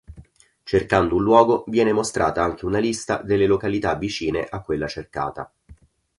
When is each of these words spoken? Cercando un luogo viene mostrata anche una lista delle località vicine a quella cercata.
Cercando 0.63 1.13
un 1.13 1.21
luogo 1.21 1.63
viene 1.67 1.93
mostrata 1.93 2.41
anche 2.43 2.65
una 2.65 2.79
lista 2.79 3.21
delle 3.21 3.45
località 3.45 3.93
vicine 3.93 4.43
a 4.49 4.59
quella 4.63 4.87
cercata. 4.87 5.53